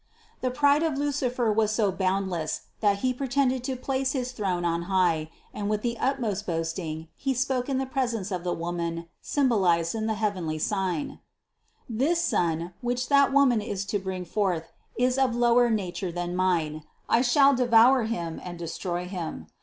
The 0.41 0.49
pride 0.49 0.81
of 0.81 0.97
Lucifer 0.97 1.53
was 1.53 1.69
so 1.71 1.91
boundless 1.91 2.61
that 2.79 3.01
he 3.05 3.13
pretended 3.13 3.63
to 3.65 3.75
place 3.75 4.13
his 4.13 4.31
throne 4.31 4.65
on 4.65 4.81
high, 4.89 5.29
and 5.53 5.69
with 5.69 5.83
the 5.83 5.95
utmost 5.99 6.47
boasting 6.47 7.07
he 7.15 7.35
spoke 7.35 7.69
in 7.69 7.85
presence 7.85 8.31
of 8.31 8.43
the 8.43 8.51
Woman 8.51 9.09
symbolized 9.21 9.93
in 9.93 10.07
the 10.07 10.15
heavenly 10.15 10.57
sign: 10.57 11.19
"This 11.87 12.19
Son, 12.19 12.73
which 12.81 13.09
that 13.09 13.31
Woman 13.31 13.61
is 13.61 13.85
to 13.93 13.99
bring 13.99 14.25
forth, 14.25 14.71
is 14.97 15.19
of 15.19 15.35
lower 15.35 15.69
nature 15.69 16.11
than 16.11 16.35
mine: 16.35 16.81
I 17.07 17.21
shall 17.21 17.53
devour 17.53 18.05
Him 18.05 18.41
and 18.43 18.57
destroy 18.57 19.05
Him. 19.05 19.49